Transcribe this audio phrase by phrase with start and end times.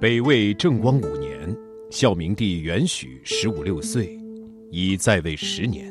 [0.00, 1.56] 北魏正光五年，
[1.90, 4.16] 孝明帝元许十五六岁，
[4.70, 5.90] 已在位十年；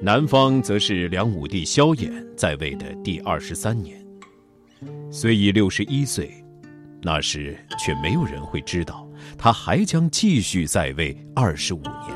[0.00, 4.00] 南方则是梁武帝萧衍在位的第二十三年。
[5.10, 6.32] 虽已六十一岁，
[7.02, 9.04] 那时却没有人会知道，
[9.36, 12.14] 他还将继续在位二十五年。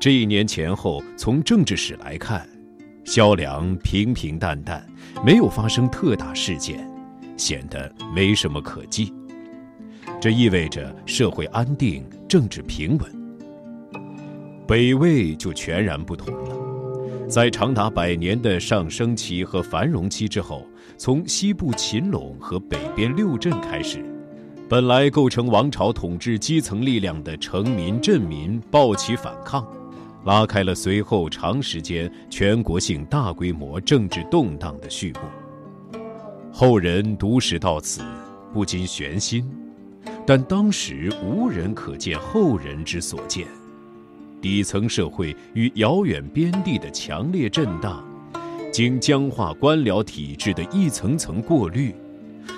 [0.00, 2.44] 这一年前后，从政治史来看，
[3.04, 4.84] 萧梁平平淡淡，
[5.24, 6.90] 没有发生特大事件，
[7.36, 9.14] 显得没什么可记。
[10.22, 14.00] 这意味着社会安定，政治平稳。
[14.68, 20.64] 北魏就全然不同了，在长达百年的上升期和繁荣期之后，
[20.96, 23.98] 从西部秦陇和北边六镇开始，
[24.68, 29.66] 本来构成王朝统治基层力量的城民、镇民暴起反抗。
[30.24, 35.98] 拉开了随后长时间全国性大规模政治动荡的序幕。
[36.52, 38.02] 后人读史到此，
[38.54, 39.44] 不禁悬心，
[40.26, 43.46] 但当时无人可见后人之所见。
[44.40, 48.04] 底层社会与遥远边地的强烈震荡，
[48.72, 51.94] 经僵化官僚体制的一层层过滤，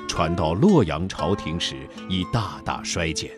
[0.09, 1.75] 传到洛阳朝廷时
[2.09, 3.31] 已大大衰减，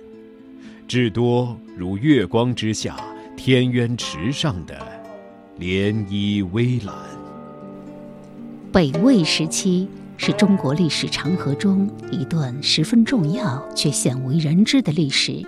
[0.86, 2.97] 至多如月光之下。
[3.36, 4.74] 天渊池上的
[5.60, 6.94] 涟漪微澜。
[8.72, 9.86] 北魏时期
[10.17, 15.45] 是中国历史长河中一段十分重要却鲜为人知的历史。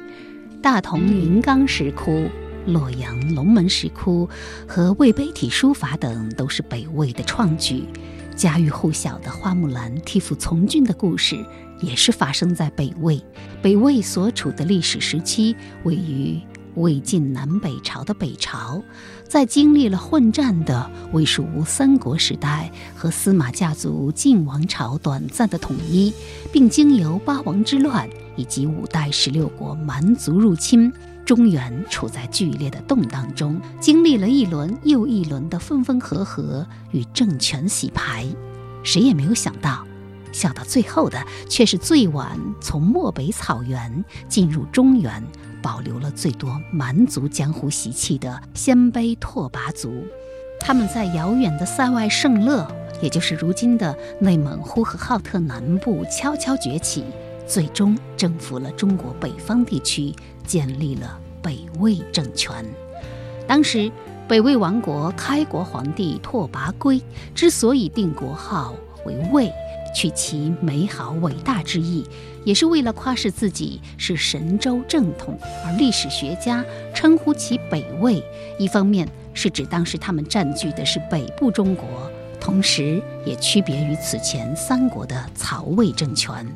[0.63, 2.29] 大同云冈石窟、
[2.67, 4.29] 洛阳龙门石窟
[4.67, 7.85] 和魏碑体书法等都是北魏的创举。
[8.37, 11.37] 家喻户晓的花木兰替父从军的故事
[11.81, 13.21] 也是发生在北魏。
[13.61, 16.41] 北魏所处的历史时期位于。
[16.79, 18.83] 魏晋南北朝的北朝，
[19.29, 26.13] 在经历了混战的魏蜀吴三国时代和司马家族晋王朝短暂的统一，
[26.53, 30.93] 并经由八王之乱以及五代十六国蛮族入侵，
[31.25, 38.27] 中原处在剧烈的动荡中，经历了一轮又一轮的分分合合与政权洗牌。
[38.85, 39.85] 谁也没有想到，
[40.33, 45.23] 笑到最后的却是最晚从漠北草原进入中原。
[45.69, 50.03] 保留了最多蛮族江湖习气的鲜卑拓跋族，
[50.59, 52.67] 他们在遥远的塞外圣乐，
[53.03, 57.05] 也就是如今的内蒙呼和浩特南部悄悄崛起，
[57.47, 60.11] 最终征服了中国北方地区，
[60.47, 62.65] 建立了北魏政权。
[63.47, 63.93] 当时，
[64.27, 66.99] 北魏王国开国皇帝拓跋圭
[67.35, 68.75] 之所以定国号
[69.05, 69.53] 为魏。
[69.95, 72.05] 取其美好伟大之意，
[72.45, 75.39] 也是为了夸示自己是神州正统。
[75.65, 78.23] 而历史学家称呼其北魏，
[78.59, 81.87] 一方面是指当时他们占据的是北部中国，
[82.41, 86.47] 同时也区别于此前三国的曹魏政权。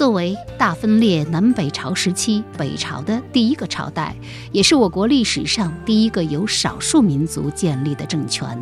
[0.00, 4.16] 作为大分裂南北朝时期北朝的第一个朝代，
[4.50, 8.58] 也是我国历史上第一个由少数民族建立的政权，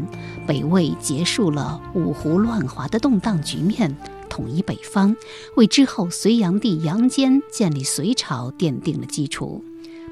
[0.48, 3.96] 北魏结束了五胡乱华的动荡局面，
[4.28, 5.14] 统一北方，
[5.54, 9.62] 为之后隋炀帝杨坚建立隋朝奠定了基础。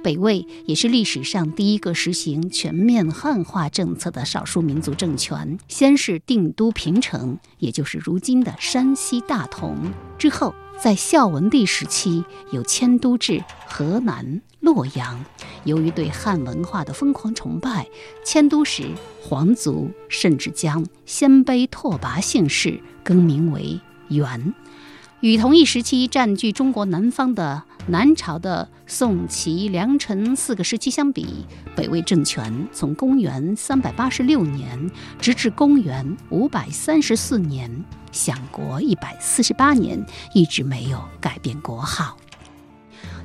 [0.05, 5.59] 北魏也是历史上第一个实行全面汉化政策的少数民族政权。
[5.67, 9.77] 先是定都平城，也就是如今的山西大同。
[10.17, 15.25] 之后，在孝文帝时期，有迁都至河南洛阳。
[15.65, 17.89] 由于对汉文化的疯狂崇拜，
[18.25, 18.85] 迁都时
[19.21, 24.55] 皇族甚至将鲜卑拓跋姓氏更名为元。
[25.27, 31.45] 与同一时期占据中国南方的南朝的宋、齐、梁、陈四个时期相比，
[31.75, 34.89] 北魏政权从公元三百八十六年
[35.19, 37.69] 直至公元五百三十四年，
[38.13, 40.01] 享国一百四十八年，
[40.33, 42.17] 一直没有改变国号。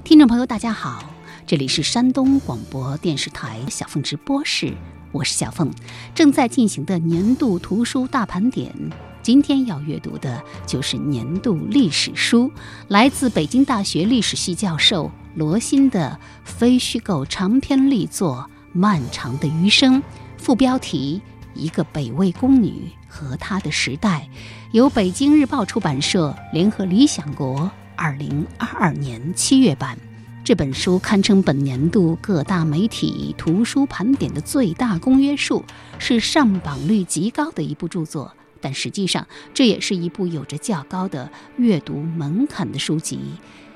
[0.04, 1.04] 听众朋友，大家好，
[1.46, 4.74] 这里是山东广播电视台小凤直播室，
[5.12, 5.72] 我是小凤，
[6.16, 8.74] 正在进行的年度图书大盘点。
[9.22, 12.52] 今天要阅读的就是年度历史书，
[12.88, 20.02] 来自北京大学历史系教授罗新的非虚构长篇力作《漫长的余生》，
[20.38, 21.22] 副标题
[21.60, 24.28] 《一个北魏宫女和她的时代》，
[24.72, 29.96] 由北京日报出版社联合理想国二零二二年七月版。
[30.44, 35.64] 这本书堪称本年度各大媒体图书盘点的最大公约数，
[36.00, 38.34] 是上榜率极高的一部著作。
[38.62, 43.20] 但实际上，这也是一部有着较高的阅读门槛的书籍。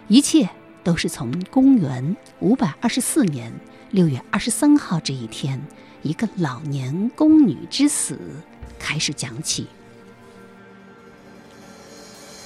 [0.08, 0.48] 一切
[0.84, 3.52] 都是从公元五百二十四年
[3.90, 5.60] 六月二十三号这一天，
[6.04, 8.20] 一个老年宫女之死
[8.78, 9.66] 开始讲起。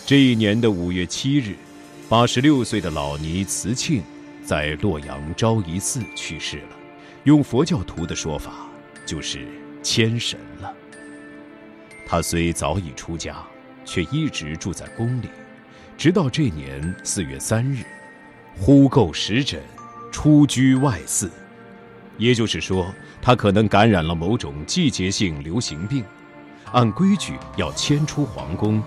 [0.06, 1.56] 这一年的五月七日，
[2.08, 4.02] 八十六岁的老尼慈庆，
[4.44, 6.78] 在洛阳昭仪寺去世了。
[7.26, 8.68] 用佛教徒的说法，
[9.06, 9.46] 就是
[9.84, 10.74] 迁神了。
[12.10, 13.36] 他虽早已出家，
[13.86, 15.30] 却一直住在宫里，
[15.96, 17.84] 直到这年四月三日，
[18.60, 19.62] 忽购石枕，
[20.12, 21.30] 出居外寺。
[22.18, 22.92] 也就是说，
[23.22, 26.04] 他可能感染了某种季节性流行病，
[26.72, 28.82] 按规矩要迁出皇宫，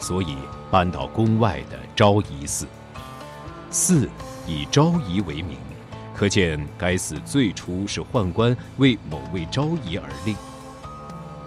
[0.00, 0.36] 所以
[0.68, 2.66] 搬到宫外的昭仪寺。
[3.70, 4.10] 寺
[4.48, 5.56] 以昭仪为名，
[6.12, 10.34] 可见该寺最初是宦官为某位昭仪而立。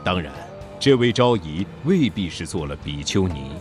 [0.06, 0.32] 当然，
[0.80, 3.52] 这位昭仪未必是做了比丘尼，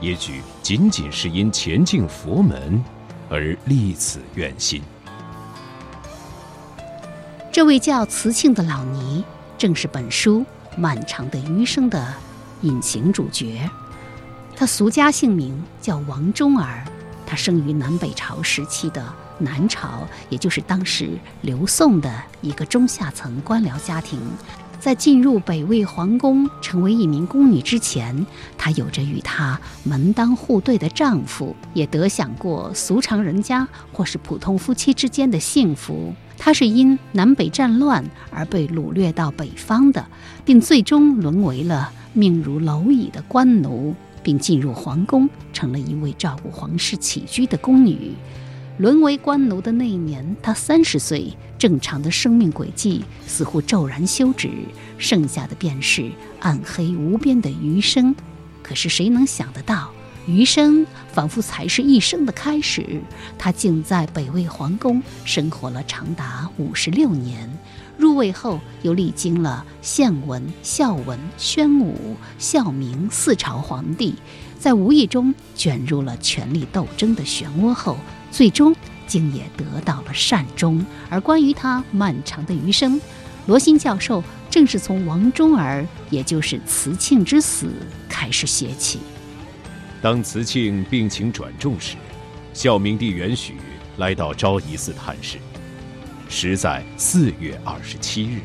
[0.00, 2.82] 也许仅仅是因前进佛门
[3.28, 4.80] 而立此愿心。
[7.50, 9.24] 这位叫慈庆的老尼，
[9.58, 10.46] 正是本书
[10.76, 12.14] 漫长的余生的
[12.62, 13.68] 隐形主角。
[14.54, 16.84] 他俗家姓名叫王忠儿，
[17.26, 19.04] 他生于南北朝时期的
[19.38, 24.20] 南朝，也就是当时刘宋的一个中下层官僚家庭。
[24.78, 28.26] 在进入北魏皇宫成为一名宫女之前，
[28.56, 36.14] 她有着与她门当户对的丈夫，也得享过俗常人家或是普通夫妻之间的幸福。
[36.38, 40.06] 她是因南北战乱而被掳掠到北方的，
[40.44, 48.12] 并最终沦为了命如蝼蚁的官奴，并进入皇宫，成了一位照顾皇室起居的宫女。
[48.78, 54.48] 沦为官奴的那一年，他三十岁，正常的生命轨迹似乎骤然休止，
[54.98, 58.14] 剩下的便是暗黑无边的余生。
[58.62, 59.90] 可是谁能想得到，
[60.28, 63.02] 余生仿佛才是一生的开始？
[63.36, 67.50] 他竟在北魏皇宫生活了长达五十六年，
[67.96, 74.14] 入魏后又历经了献文、孝文、宣武、孝明四朝皇帝，
[74.56, 77.98] 在无意中卷入了权力斗争的漩涡后。
[78.30, 78.74] 最终
[79.06, 80.84] 竟也得到了善终。
[81.08, 83.00] 而关于他漫长的余生，
[83.46, 87.72] 罗新教授正是从王忠儿，也就是慈庆之死
[88.08, 89.00] 开始写起。
[90.00, 91.96] 当慈庆病情转重时，
[92.52, 93.56] 孝明帝元许
[93.96, 95.38] 来到昭仪寺探视，
[96.28, 98.40] 时在四月二十七日。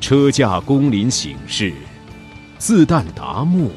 [0.00, 1.72] 车驾宫临省事，
[2.58, 3.70] 自旦达木，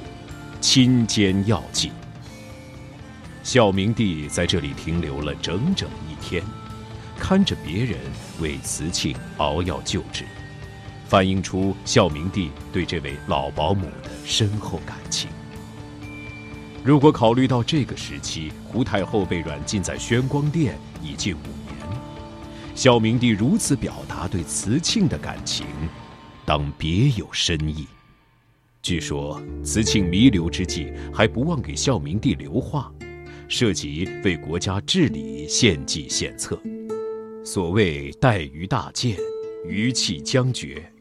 [0.59, 1.89] 亲兼要进。
[3.47, 6.43] 孝明帝在这里停留了整整一天，
[7.17, 7.97] 看着别人
[8.41, 10.25] 为慈庆熬药救治，
[11.05, 15.29] 反映出孝明帝对这位老保姆的深厚感情。
[16.83, 22.01] 如果考虑到这个时期胡太后被软禁在宣光殿已近五年，
[22.75, 25.65] 孝明帝如此表达对慈庆的感情，
[26.43, 27.87] 当别有深意。
[28.81, 32.91] 据说慈庆弥留之际，还不忘给孝明帝留话。
[33.47, 36.59] 涉及为国家治理献计献策，
[37.43, 39.15] 所谓待于大谏，
[39.65, 40.91] 余气将绝，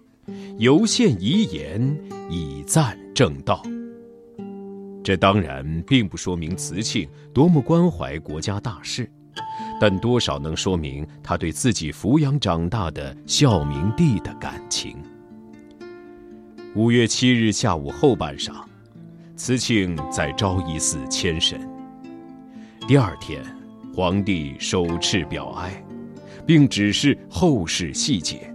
[0.59, 1.99] 犹献遗言
[2.31, 3.63] 以赞正道。
[5.03, 9.11] 这当然并不说明慈庆多么关怀国家大事，
[9.81, 14.97] 但多少能说明他对自己抚养长大的孝明帝的感情。
[16.75, 18.53] 五月七日下午后半晌，
[19.37, 21.75] 慈庆在昭仪寺迁神。
[22.88, 23.43] 第二天，
[23.93, 25.85] 皇帝手敕表哀，
[26.47, 28.49] 并指示后事细节，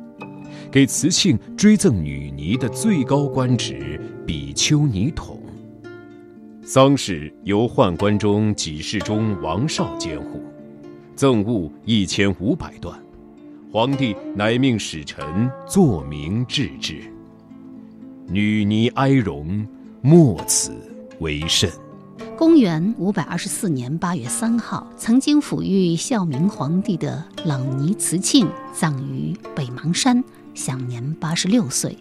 [0.71, 5.37] 给慈庆追赠女尼的最高官职比丘尼统。
[6.63, 10.41] 丧事由宦官中给事中王绍监护，
[11.13, 12.97] 赠物一千五百段，
[13.69, 17.01] 皇帝乃命使臣作名致之。
[18.29, 19.67] 女尼哀容，
[20.01, 20.71] 莫此
[21.19, 21.69] 为甚。
[22.41, 30.23] 公元五百二十四年八月三号，曾经抚育孝明皇帝的朗尼慈庆葬于北邙山，
[30.55, 31.95] 享年八十六岁。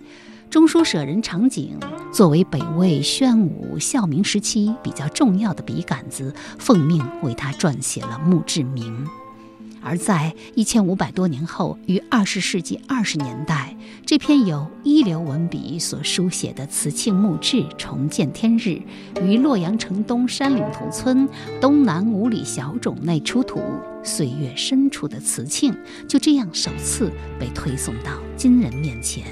[0.49, 1.78] 中书舍人长景
[2.11, 9.06] 作为北魏宣武、孝明时期比较重要的笔杆子，奉命为他撰写了墓志铭。
[9.82, 18.80] 而在一千五百多年后，于二十世纪二十年代，这篇由一流文笔所书写的慈庆墓志重见天日，
[19.22, 21.28] 于洛阳城东山岭头村
[21.60, 23.60] 东南五里小冢内出土。
[24.02, 25.76] 岁月深处的慈庆
[26.08, 29.25] 就这样首次被推送到今人面前。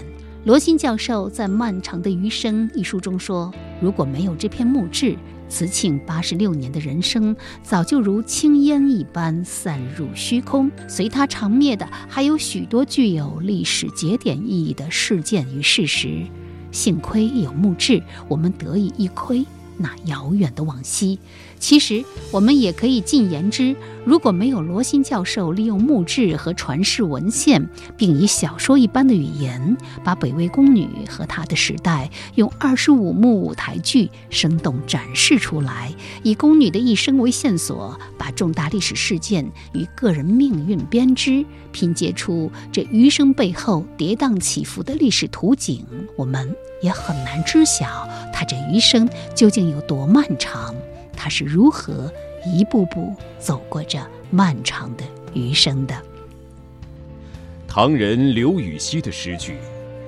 [0.44, 5.16] 罗新教授在《漫长的余生》一书中说：“如果没有这篇墓志，”
[5.48, 16.26] 慈庆八十六年的人生早就如青烟一般散入虚空，随他长灭的还有许多具有历史节点意义的事件与事实。
[16.70, 19.44] 幸亏有墓志，我们得以一窥，
[19.78, 21.18] 那遥远的往昔。
[21.58, 23.74] 其实，我们也可以进言之：
[24.04, 45.84] 如果没有罗新教授利用墓志和传世文献，并以小说一般的语言，把北魏宫女和她的时代用二十五幕舞台剧生动展示出来，以宫女的一生为线索，把重大历史事件与个人命运编织，拼接出这余生背后跌宕起伏的历史图景，
[46.16, 50.74] 我们也很难知晓她这余生究竟有多漫长。
[51.18, 52.10] 他是如何
[52.46, 53.98] 一步步走过这
[54.30, 55.02] 漫长的
[55.34, 56.00] 余生的？
[57.66, 59.56] 唐人刘禹锡的诗句：“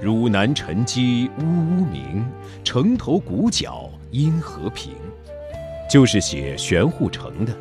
[0.00, 2.25] 汝南沉积呜呜鸣，
[2.62, 4.93] 城头鼓角因和平？”
[5.90, 7.52] 就是写玄户城的，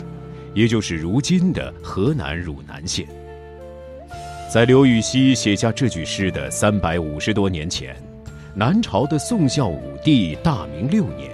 [0.53, 3.07] 也就是如今的河南汝南县。
[4.53, 7.95] 在刘禹锡写下这句诗的三百五十多年前，
[8.53, 11.31] 南朝的宋孝武帝大明六年。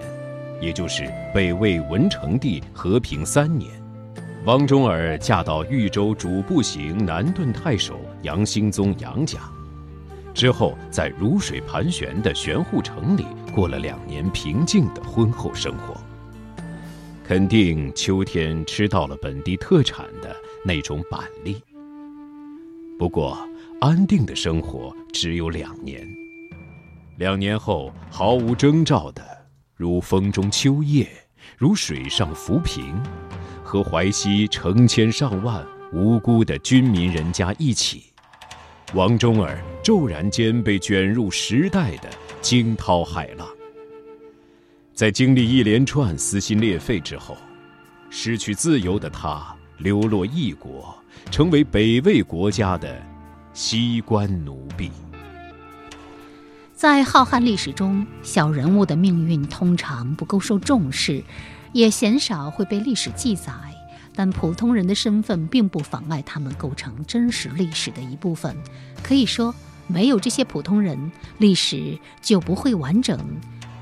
[0.61, 3.71] 也就是北魏文成帝和平三年，
[4.45, 9.39] 王忠儿嫁到豫州主步行南顿太守杨兴宗杨家，
[10.33, 15.95] 之后在如水盘旋的玄户城里过了两年平静的婚后生活。
[17.23, 21.61] 肯定秋天吃到了本地特产的那种板栗。
[22.97, 23.37] 不过，
[23.81, 26.07] 安定的生活只有两年，
[27.17, 29.34] 两年后毫无征兆的。
[29.75, 31.05] 如风中秋叶，
[31.57, 32.95] 如水上浮萍，
[33.61, 38.05] 和淮西成千上万无辜的军民人家一起，
[38.93, 42.09] 王忠儿骤然间被卷入时代的
[42.41, 43.45] 惊涛骇浪。
[44.93, 47.35] 在经历一连串撕心裂肺之后，
[48.09, 50.97] 失去自由的他流落异国，
[51.29, 53.05] 成为北魏国家的
[53.51, 54.89] 西关奴婢。
[56.85, 61.23] 在浩瀚历史中，小人物的命运通常不够受重视，
[61.73, 63.51] 也鲜少会被历史记载。
[64.13, 68.55] 但普通人的身份并不妨碍他们构成真实历史的一部分。
[69.01, 69.51] 可以说，
[69.87, 73.19] 没有这些普通人，历史就不会完整。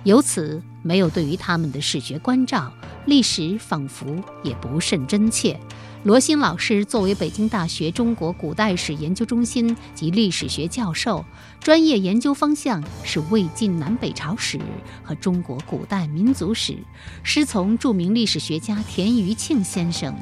[0.06, 2.72] 由此，没有对于他们的史学关照，
[3.06, 5.60] 历史仿佛也不甚真切。
[6.04, 11.24] 罗新老师作为北京大学中国古代史研究中心及历史学教授，
[11.62, 14.60] 专业研究方向是魏晋南北朝史
[15.02, 16.78] 和中国古代民族史，
[17.24, 20.14] 师从著名历史学家田余庆先生。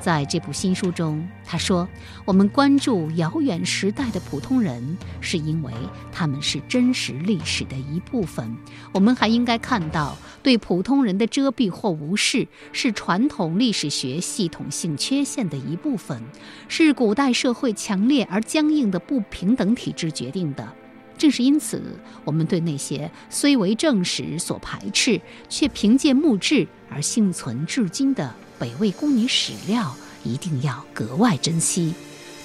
[0.00, 1.88] 在这部新书中，他说
[2.24, 5.72] ：“我们关注遥远时代的普通人，是因为
[6.12, 8.56] 他们是真实历史的一部分。
[8.92, 16.22] 我们还应该看到，对普通人的遮蔽或无视，是传统历史学系统性缺陷的一部分，
[16.68, 20.72] 是古代社会强烈而僵硬的不平等体制决定的。
[21.18, 21.82] 正是因此，
[22.24, 31.94] 我们对那些虽为正史所排斥，却凭借墓志而幸存至今的。”北魏宫女史料一定要格外珍惜。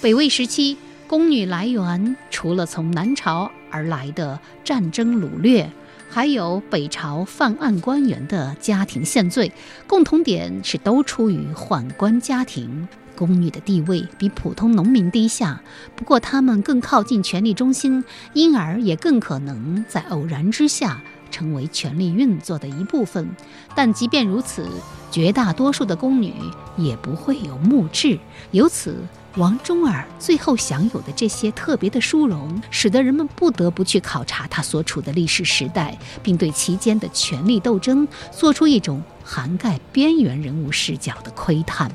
[0.01, 0.77] 北魏时期，
[1.08, 5.72] 宫女来源除了从南朝而来的战争掳掠，
[6.10, 9.51] 还有北朝犯案官员的家庭献罪，
[9.88, 12.88] 共同点是都出于宦官家庭。
[13.15, 15.62] 宫女的地位比普通农民低下，
[15.96, 18.03] 不过她们更靠近权力中心，
[18.34, 21.01] 因而也更可能在偶然之下。
[21.32, 23.27] 成为权力运作的一部分，
[23.74, 24.70] 但即便如此，
[25.13, 26.34] 绝大多数的宫女
[26.75, 28.17] 也不会有墓志。
[28.50, 28.98] 由此，
[29.36, 41.91] 王忠儿最后享有的这些特别的殊荣，使得人们不得不去考察他所处的历史时代，并对其间的权力斗争做出一种涵盖边缘人物视角的窥探。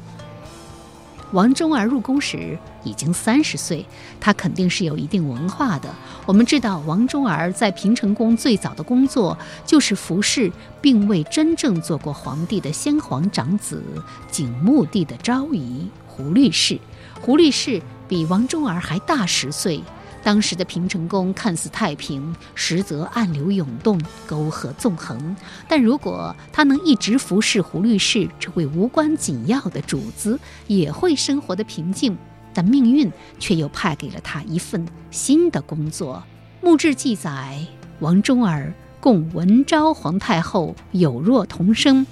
[1.33, 3.85] 王忠儿入宫时已经三十岁，
[4.19, 5.89] 他肯定是有一定文化的。
[6.25, 13.83] 我们知道，王忠儿在平城宫最早的工作就是服侍并未真正做过皇帝的先皇长子
[14.31, 16.79] 景穆帝的昭仪胡律氏。
[17.21, 19.83] 胡律氏比王忠儿还大十岁。
[20.23, 25.37] 当时的平成宫看似太平，实则暗流涌动，沟壑纵横。
[25.67, 32.17] 但如果他能一直服侍胡律师这位无关紧要的主子，也会生活的平静。
[32.53, 36.23] 但命运却又派给了他一份新的工作。
[36.61, 37.65] 墓志记载，
[38.01, 42.05] 王忠儿共文昭皇太后有若同生，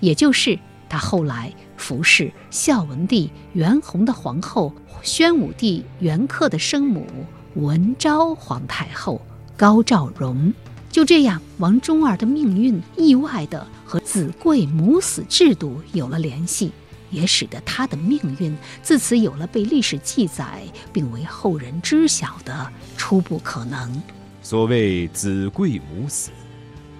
[0.00, 0.58] 也就是
[0.90, 7.06] 他后来服侍孝文帝元宏的皇后宣武帝元恪的生母。
[7.54, 9.20] 文昭皇太后
[9.56, 10.52] 高兆荣，
[10.90, 16.72] 就这样，王忠儿的命运意外的和子贵母死制度有了联系，
[17.10, 24.02] 也使得他的命运自此有了被历史记载并为后人知晓的初步可能。
[24.42, 26.30] 所谓子贵母死，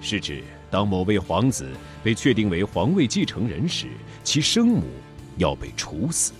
[0.01, 0.43] 是指。
[0.71, 1.69] 当某位皇子
[2.03, 3.87] 被确定为皇位继承人时，
[4.25, 4.83] 其生母
[5.37, 6.33] 要被处死。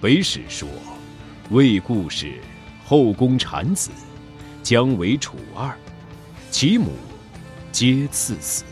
[0.00, 0.68] 北史说
[1.50, 2.34] ：“魏故事，
[2.88, 3.90] 后宫产子，
[4.62, 5.76] 将为楚二，
[6.50, 6.92] 其母
[7.70, 8.64] 皆赐死。”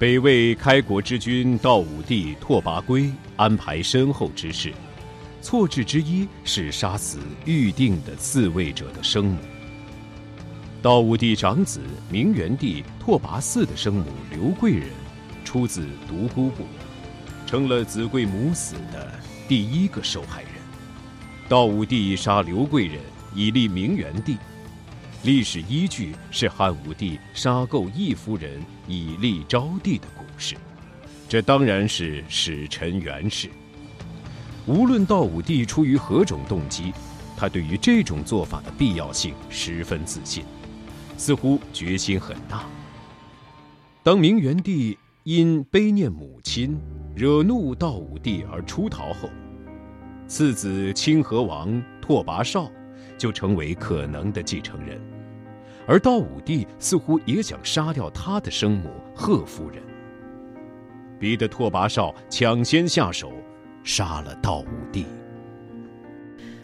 [0.00, 4.72] 北魏开国之君道武帝拓跋圭安排身后之事，
[5.42, 9.38] 错置之一是杀死预定的自位者的生母。
[10.80, 14.88] 道武帝长子明元帝拓跋嗣的生母刘贵人，
[15.44, 16.64] 出自独孤部，
[17.46, 19.12] 成了子贵母死的
[19.46, 20.55] 第一个受害人。
[21.48, 22.98] 道武帝杀刘贵人
[23.32, 24.36] 以立明元帝，
[25.22, 30.56] 历史依据是汉武帝杀够义夫人以立昭帝的故事，
[31.28, 33.48] 这当然是史臣原事。
[34.66, 36.92] 无论道武帝出于何种动机，
[37.36, 40.44] 他对于这种做法的必要性十分自信。
[41.16, 42.64] 似乎决心很大。
[44.02, 46.76] 当明元帝因悲念母亲，
[47.14, 49.30] 惹怒道武帝而出逃后，
[50.26, 52.70] 次子清河王拓跋绍
[53.16, 55.00] 就成为可能的继承人，
[55.86, 59.80] 而道武帝似乎也想杀掉他的生母贺夫人，
[61.18, 63.32] 逼得拓跋绍抢先下手，
[63.84, 65.06] 杀了道武帝。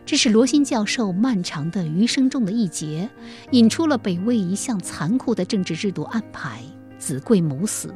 [0.05, 3.09] 这是罗新教授漫长的余生中的一节，
[3.53, 6.61] 引出了北魏一项残酷的政治制度安排——
[6.99, 7.95] 子贵母死。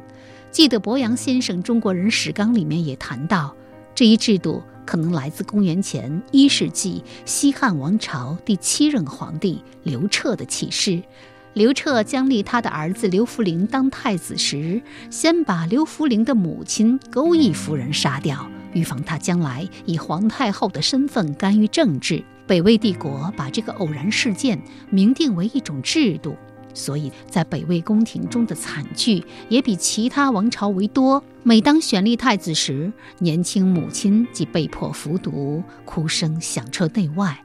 [0.49, 3.53] 记得博洋先生《中国人史纲》里面也谈到，
[3.97, 11.01] 这一制度可能来自公元前一世纪西汉王朝第七任皇帝刘彻的启示。
[11.53, 18.47] 刘彻将立他的儿子刘弗陵当太子时，先把刘弗陵的母亲钩弋夫人杀掉。
[18.71, 24.61] 预防他将来以皇太后的身份干预政治，北魏帝国把这个偶然事件
[24.91, 26.35] 明定为一种制度，
[26.77, 31.21] 所以在北魏宫廷中的惨剧也比其他王朝为多。
[31.41, 37.43] 每当选立太子时，年轻母亲即被迫服毒，哭声响彻内外。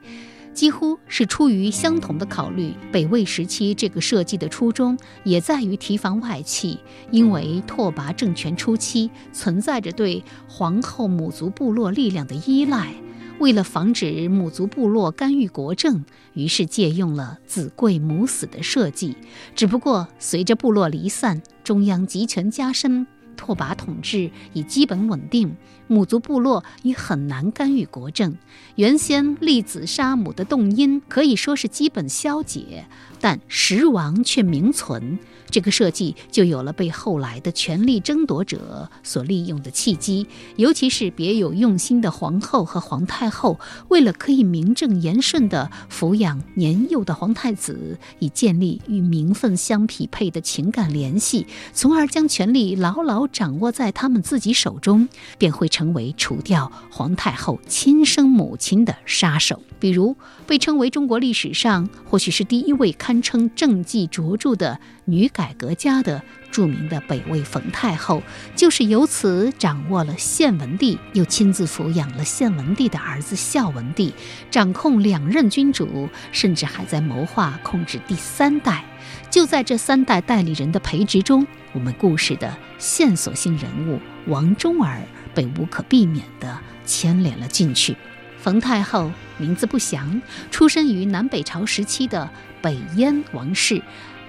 [0.53, 6.77] 几乎是出于相同的考虑，北魏时期这个设计的初衷也在于提防外戚。
[7.09, 12.93] 因为拓跋政权初期存在着对皇后母族部落力量的依赖，
[13.39, 19.17] 为了防止母族部落干预国政，于是借用了子贵母死的设计。
[19.55, 23.05] 只不过随着部落离散，中央集权加深。
[23.35, 28.37] 拓跋统治已基本稳定，母族部落已很难干预国政。
[28.75, 32.85] 原先立子杀母的动因可以说是基本消解，
[33.19, 35.17] 但实亡却名存。
[35.53, 59.61] 这个设计就有了被后来的权力争夺者所利用的契机，尤其是别有用心的皇后和皇太后，为了可以名正言顺地抚养年幼的皇太子，以建立与名分相匹配的情感联系，从而将权力牢牢掌握在他们自己手中，便会成为除掉皇太后亲生母亲的杀手。
[59.79, 60.15] 比如，
[60.47, 68.23] 被称为中国历史上或许是第一位堪称政绩卓著的女改革家的著名的北魏冯太后，
[68.55, 74.13] 就是由此掌握了献文帝，又亲自抚养了献文帝的儿子孝文帝，
[74.49, 78.85] 掌控两任君主，甚至还在谋划控制第三代。
[79.29, 85.01] 就在这三代代理人的培植中，我们故事的线索性人物王忠儿
[85.33, 87.97] 被无可避免地牵连了进去。
[88.37, 92.29] 冯太后名字不详，出身于南北朝时期的
[92.61, 93.81] 北燕王室。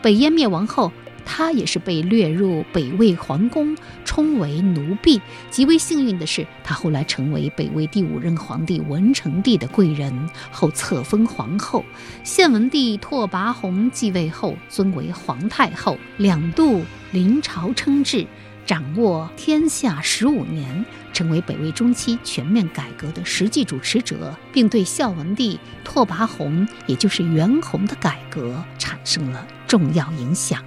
[0.04, 0.92] 北燕灭亡后，
[1.24, 5.18] 她也是被掠入北魏皇宫，充为奴婢。
[5.48, 11.82] 极为幸运的是，她后来成为北魏第五任皇帝文成帝的贵人，后册封皇后。
[12.22, 18.26] 献文帝拓跋宏继位后，尊为皇太后，两度临朝称制。
[18.66, 30.62] 掌握天下十五年，成为北魏中期全面改革的实际主持者，并对孝文帝拓跋宏，也就是元宏的改革产生了重要影响。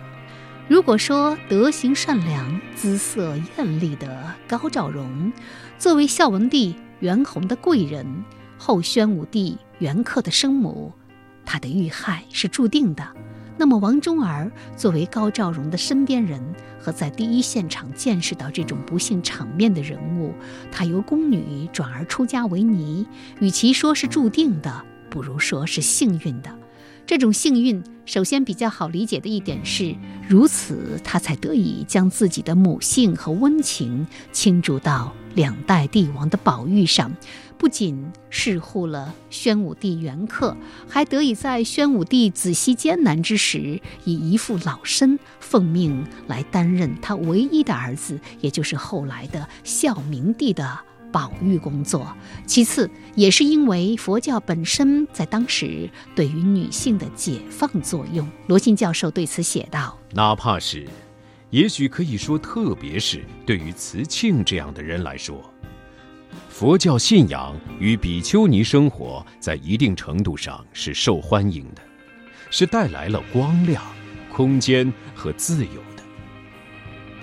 [0.67, 5.31] 如果说德行善良、姿色艳丽的高照容，
[5.77, 8.05] 作为孝文帝元宏的贵人，
[8.57, 10.91] 后宣武帝元恪的生母，
[11.45, 13.07] 她的遇害是注定的。
[13.59, 16.39] 那么，王忠儿作为高兆荣的身边人
[16.79, 20.33] 和在第一现场见识到这种不幸场面的人物，
[20.71, 23.07] 他由宫女转而出家为尼，
[23.39, 26.53] 与其说是注定的，不如说是幸运的。
[27.07, 29.95] 这种幸运，首先比较好理解的一点是，
[30.27, 37.09] 如此他才得以将自己的母性和温情倾注到两代帝王的宝玉上。
[37.57, 40.53] 不仅侍护了宣武帝元恪，
[40.87, 50.77] 还得以在宣武帝子息艰难之时，以一副老身奉命来担任他唯一的儿子，也就是后来的孝明帝的
[51.11, 52.15] 保育工作。
[52.45, 58.27] 其次，也是因为佛教本身在当时对于女性的解放作用。
[58.47, 60.87] 罗新教授对此写道：“哪怕是，
[61.49, 65.41] 也许可以说，特别是对于慈庆这样的人来说。”
[66.49, 71.81] 佛教信仰与比丘尼生活在一定程度上是受欢迎的，
[72.49, 73.83] 是带来了光亮、
[74.31, 76.03] 空间和自由的。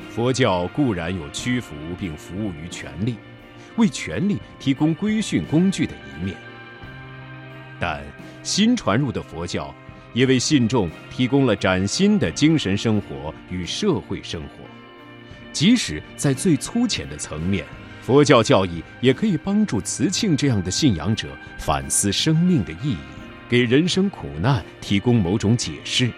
[0.08, 3.16] 佛教固然有屈服并服务于权力，
[3.76, 6.36] 为权力提供规训工具的一面，
[7.80, 8.02] 但
[8.42, 9.74] 新传入的佛教
[10.12, 14.64] 也为信众提供了崭新的精神生活与社会生活，
[15.52, 17.64] 即使在最粗浅的层面。
[18.00, 22.98] 佛教教义也可以帮助慈庆这样的信仰者反思生命的意义，
[23.48, 26.10] 给人生苦难提供某种解释，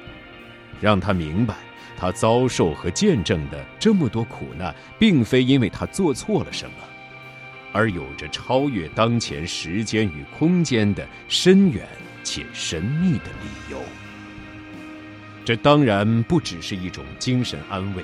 [0.80, 1.54] 让他明白，
[1.96, 6.76] 他遭受和见证的这么多苦难，并非因为他做错了什么，
[7.76, 11.86] 而有着超越当前时间与空间的深远
[12.24, 13.78] 且神秘的理由。
[15.44, 18.02] 这当然不只是一种精神安慰，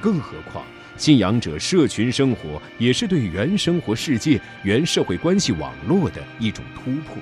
[0.00, 0.64] 更何况。
[0.96, 7.16] 信仰者社群生活也是对原生活世界、原社会关系网络的一种突破。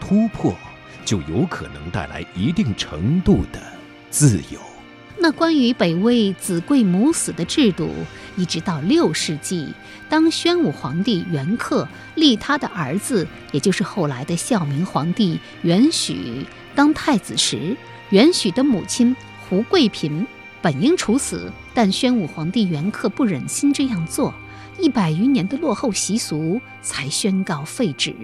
[0.00, 0.56] 突破
[1.04, 3.60] 就有可能带来一定程度的
[4.08, 4.69] 自由。
[5.22, 7.90] 那关于北魏子贵母死的制度，
[8.36, 9.68] 一直到六世纪，
[10.08, 17.76] 当宣武皇帝元恪立他的儿子，也就是后来的孝明皇帝元许当太子时，
[18.08, 19.14] 元许的母亲
[19.46, 20.26] 胡贵嫔。
[20.62, 24.34] 本应处死，但宣武皇帝元恪不忍心这样做，
[24.78, 28.14] 一百余年的落后习俗才宣告废止。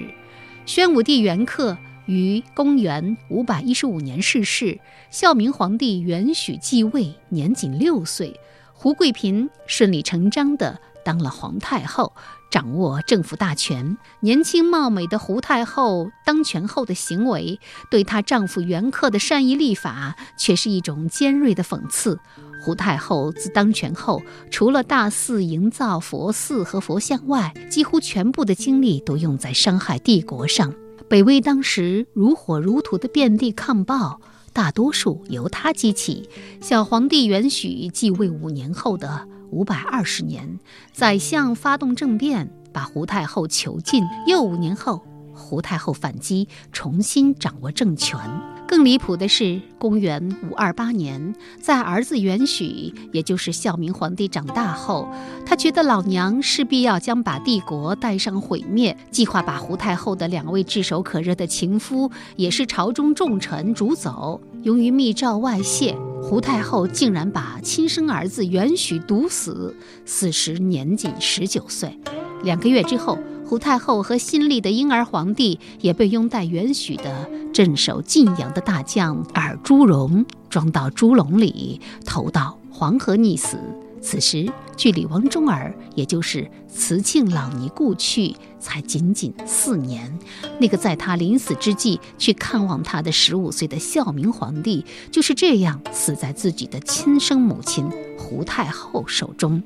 [0.65, 1.77] 宣武帝元恪
[2.07, 8.41] 于公元五百一十五年逝世，孝明皇帝元许继位，年仅六岁，
[8.73, 12.13] 胡贵嫔顺理成章地当了皇太后。
[12.49, 17.59] 掌握政府大权，年轻貌美的胡太后当权后的行为，
[17.91, 22.19] 对她丈夫元恪的善意立法，却是一种尖锐的讽刺。
[22.63, 30.73] 胡太后自当权后，除了大肆营造佛寺和佛像外，几乎全部的精力都用在伤害帝国上。
[31.09, 34.21] 北魏当时如火如荼的遍地抗暴，
[34.53, 36.29] 大多数由他激起。
[36.61, 39.29] 小皇帝元许继位五年后的。
[39.53, 40.59] 五百二十年，
[40.93, 44.03] 宰相发动政变，把胡太后囚禁。
[44.27, 45.07] 又五年后，
[45.47, 48.19] 胡太后反击，重新掌握政权。
[48.67, 51.33] 更离谱的是，公元五二八年，
[51.63, 55.09] 在儿子元许，也就是孝明皇帝长大后，
[55.47, 64.41] 他觉得老娘势必要将把帝国带上毁灭，计划把胡太后的两位炙手可热的情夫，也是朝中重臣逐走。
[64.63, 65.97] 由于密诏外泄。
[66.23, 71.97] 胡太后竟然把亲生儿子元许毒死，死时年仅十九岁。
[72.43, 73.17] 两个月之后，
[73.49, 83.57] 胡太后和新立的婴儿皇帝也被拥戴元许的镇守晋阳的大将尔朱荣装到猪笼里，投到黄河溺死。
[84.03, 90.17] 此时距离王忠儿，也就是慈庆老尼故去，才仅仅四年。
[90.59, 99.63] 那个在他临死之际去看望他的十五岁的孝明皇帝，就是这样死在自己的亲生母亲胡太后手中。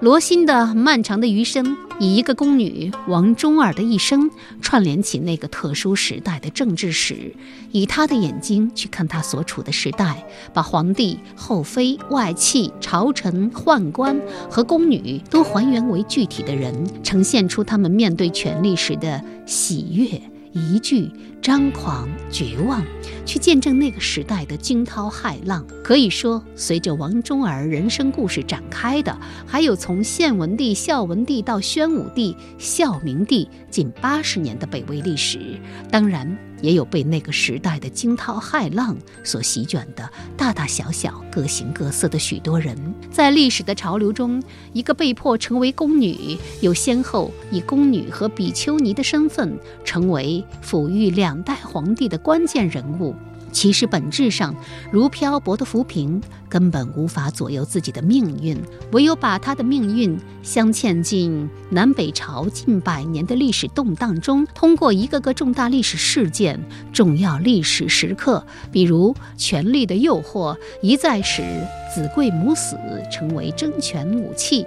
[0.00, 4.30] 罗欣的漫长的余生，以一个宫女王忠儿的一生
[4.62, 7.34] 串联起那个特殊时代的政治史，
[7.70, 20.18] 以他的眼睛去看他所处的时代，把皇帝、后妃、外戚、朝臣、宦官和宫女都还原为具体的人，呈现出他们面对权力时的喜悦。
[20.52, 21.08] 一句
[21.42, 22.84] 张狂、绝望，
[23.24, 25.66] 去见证那个时代的惊涛骇浪。
[25.82, 35.38] 可以说，随着王忠儿人生故事展开的，还有从献文帝、孝文帝到宣武帝、孝明帝近八十年的北魏历史。
[35.90, 36.36] 当然。
[36.62, 42.76] 也有被那个时代的惊涛骇浪所席卷的大大小小、各形各色的许多人，
[43.10, 44.42] 在历史的潮流中，
[44.72, 53.14] 一个被迫成为宫女，又先后以宫女和比丘尼的身份成为抚育两代皇帝的关键人物。
[53.52, 54.54] 其实本质上，
[54.90, 58.56] 如漂泊的浮萍根本无法左右自己的命运，
[58.92, 66.58] 唯有把他的命运镶嵌进南北朝近百年的历史动荡中，通过一个个重大历史事件、
[66.92, 71.42] 重要历史时刻，比如权力的诱惑，一再使
[71.94, 72.76] 子贵母死
[73.12, 74.64] 成为争权武器；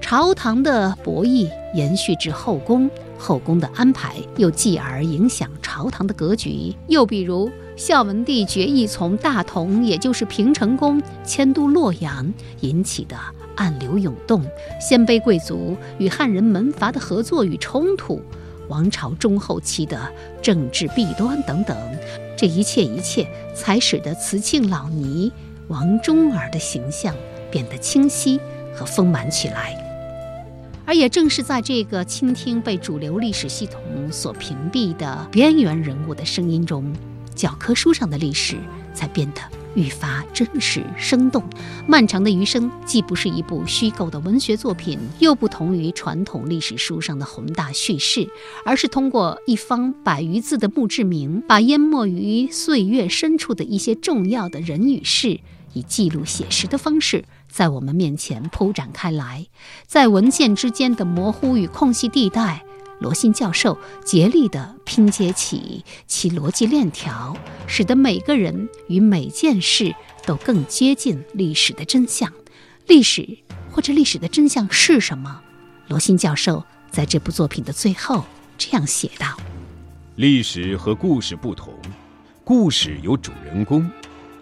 [0.00, 7.50] 朝堂的博弈延续至后宫，后宫的安排又继而影响朝堂的格局；又比如。
[7.76, 13.14] 孝文帝决意从大同，也就是平城宫迁都洛阳，引起的
[13.54, 14.40] 暗流涌动；
[14.80, 18.18] 鲜卑贵族与汉人门阀的合作与冲突；
[18.68, 20.10] 王朝中后期的
[20.40, 21.76] 政治弊端等等，
[22.34, 25.30] 这一切一切，才使得慈庆老尼
[25.68, 27.14] 王忠儿的形象
[27.50, 28.40] 变得清晰
[28.74, 29.76] 和丰满起来。
[30.86, 36.90] 而也正是在这个倾听被主流历史系统所屏蔽的边缘人物的声音中。
[37.36, 38.56] 教科书上的历史
[38.94, 39.40] 才变得
[39.74, 41.44] 愈发真实生动。
[41.86, 48.26] 漫长的余生既不是一部虚构的文学作品，又不同于传统历史书上的宏大叙事，
[48.64, 55.38] 而是通过一方百余字的墓志铭，把淹没于岁月深处的一些重要的人与事，
[55.74, 59.46] 以记录写实的方式，在我们面前铺展开来。
[59.86, 62.64] 在文件之间的模糊与空隙地带。
[62.98, 72.32] 罗信教授竭力地拼接起其逻辑链条，使得每个人与每件事都更接近历史的真相。
[72.86, 73.38] 历史
[73.70, 75.42] 或者历史的真相是什么？
[75.88, 78.24] 罗信教授在这部作品的最后
[78.56, 79.36] 这样写道
[80.16, 81.74] ：“历史和故事不同，
[82.44, 83.88] 故事有主人公，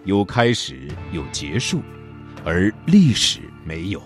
[0.05, 1.81] 有开始，有结束，
[2.45, 4.01] 而历史没有。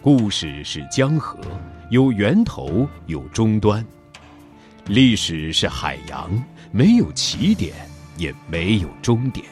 [0.00, 1.38] 故事是江河。”
[1.90, 3.84] 有源头，有终端。
[4.86, 6.30] 历史是海洋，
[6.70, 7.74] 没有起点，
[8.16, 9.44] 也没有终点。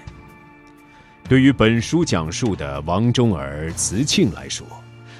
[1.28, 4.64] 对于本书讲述的王忠儿、慈庆来说，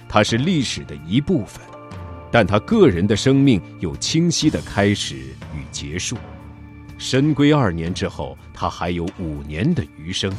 [0.08, 1.60] 他是历史的一部分，
[2.30, 6.16] 但他个人的生命有清晰的开始与结束。
[6.98, 10.32] 神归二年之后，他还有五年的余生。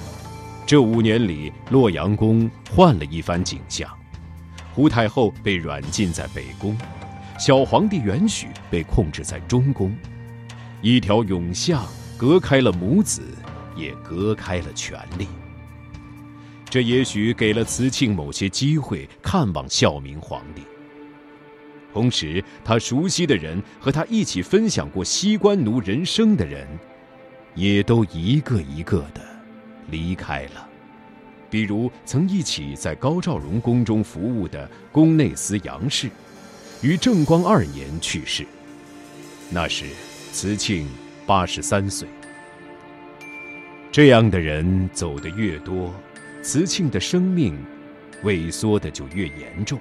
[0.66, 3.90] 这五年里，洛阳宫换了一番景象。
[4.80, 6.74] 胡太后被软禁在北宫，
[7.38, 9.94] 小皇帝元许被控制在中宫，
[10.82, 13.22] 一条甬巷隔开了母子，
[13.76, 15.28] 也隔开了权力。
[16.70, 20.62] 这也许给了慈庆某些机会看望孝明皇帝。
[21.92, 26.66] 同时，他熟悉的人和他一起分享过西关奴人生的人，
[27.54, 29.22] 也都一个一个的
[29.90, 30.69] 离开了。
[31.50, 36.10] 比如曾一起在高照荣宫中服务的宫内司杨氏，
[36.82, 38.46] 于正光二年去世。
[39.50, 39.86] 那时
[40.32, 40.88] 慈庆
[41.26, 42.08] 八十三岁。
[43.92, 45.92] 这样的人走得越多，
[46.44, 47.58] 慈庆的生命
[48.24, 49.80] 萎缩的就越严重，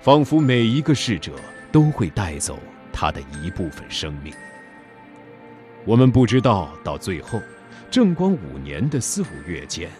[0.00, 1.32] 仿佛每一个逝者
[1.70, 2.58] 都会带走
[2.90, 4.32] 他的一部分生命。
[5.84, 7.38] 我们不知道到最后，
[7.90, 9.90] 正光五年的四五月间。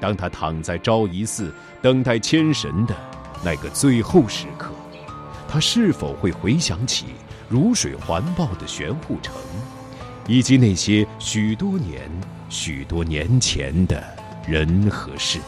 [0.00, 2.96] 当他躺在昭仪寺等待牵神的
[3.44, 4.72] 那个最后时刻，
[5.46, 7.06] 他是否会回想起
[7.48, 9.34] 如水环抱的玄护城，
[10.26, 12.10] 以及那些许多年、
[12.48, 14.02] 许多年前的
[14.46, 15.38] 人和事？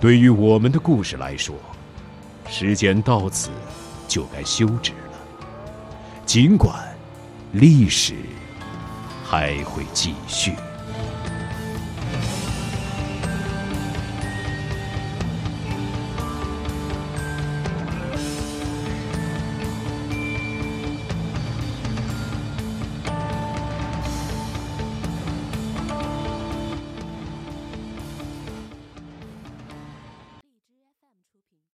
[0.00, 1.54] 对于我们的故事来说，
[2.48, 3.50] 时间到此
[4.06, 4.98] 就该休止了。
[6.26, 6.74] 尽管
[7.52, 8.14] 历史
[9.24, 10.52] 还会继续。